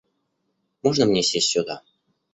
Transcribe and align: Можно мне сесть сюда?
Можно 0.81 1.05
мне 1.05 1.21
сесть 1.21 1.51
сюда? 1.51 1.83